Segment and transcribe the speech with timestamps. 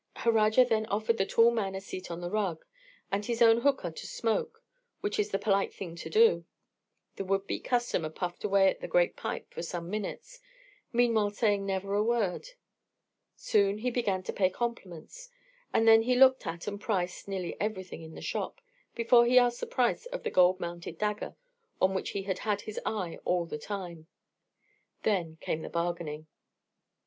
[0.15, 2.65] Harajar then offered the tall man a seat on the rug,
[3.11, 4.63] and his own hookah to smoke,
[5.01, 6.43] which is the polite thing to do.
[7.17, 10.39] The would be customer puffed away at the great pipe for some minutes,
[10.91, 12.47] meanwhile saying never a word.
[13.35, 15.29] Soon he began to pay compliments;
[15.71, 18.59] and then he looked at, and priced, nearly everything in the shop
[18.95, 21.35] before he asked the price of the gold mounted dagger
[21.79, 24.07] on which he had had his eye all the time.
[25.03, 26.25] Then came the bargaining.